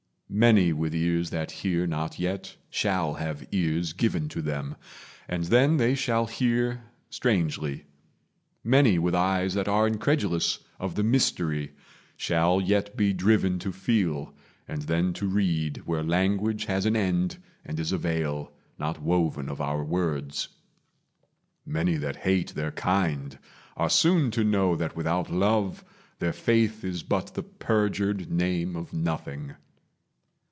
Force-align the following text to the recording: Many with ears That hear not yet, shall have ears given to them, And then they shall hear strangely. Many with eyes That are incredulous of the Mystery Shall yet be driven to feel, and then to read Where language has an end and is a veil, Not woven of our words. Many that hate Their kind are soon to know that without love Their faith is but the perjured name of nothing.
Many 0.33 0.71
with 0.71 0.95
ears 0.95 1.29
That 1.31 1.51
hear 1.51 1.85
not 1.85 2.17
yet, 2.17 2.55
shall 2.69 3.15
have 3.15 3.45
ears 3.51 3.91
given 3.91 4.29
to 4.29 4.41
them, 4.41 4.77
And 5.27 5.43
then 5.43 5.75
they 5.75 5.93
shall 5.93 6.25
hear 6.25 6.83
strangely. 7.09 7.83
Many 8.63 8.97
with 8.97 9.13
eyes 9.13 9.55
That 9.55 9.67
are 9.67 9.85
incredulous 9.85 10.59
of 10.79 10.95
the 10.95 11.03
Mystery 11.03 11.73
Shall 12.15 12.61
yet 12.61 12.95
be 12.95 13.11
driven 13.11 13.59
to 13.59 13.73
feel, 13.73 14.33
and 14.69 14.83
then 14.83 15.11
to 15.15 15.27
read 15.27 15.81
Where 15.85 16.01
language 16.01 16.63
has 16.63 16.85
an 16.85 16.95
end 16.95 17.35
and 17.65 17.77
is 17.77 17.91
a 17.91 17.97
veil, 17.97 18.53
Not 18.79 19.01
woven 19.01 19.49
of 19.49 19.59
our 19.59 19.83
words. 19.83 20.47
Many 21.65 21.97
that 21.97 22.15
hate 22.23 22.53
Their 22.55 22.71
kind 22.71 23.37
are 23.75 23.89
soon 23.89 24.31
to 24.31 24.45
know 24.45 24.77
that 24.77 24.95
without 24.95 25.29
love 25.29 25.83
Their 26.19 26.31
faith 26.31 26.85
is 26.85 27.03
but 27.03 27.33
the 27.33 27.43
perjured 27.43 28.31
name 28.31 28.77
of 28.77 28.93
nothing. 28.93 29.55